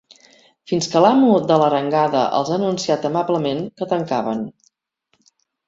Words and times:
Fins 0.69 0.87
que 0.93 1.01
l'amo 1.05 1.29
de 1.51 1.57
l'Arengada 1.63 2.23
els 2.39 2.51
ha 2.53 2.57
anunciat 2.57 3.07
amablement 3.13 3.63
que 3.79 3.91
tancaven. 3.95 4.45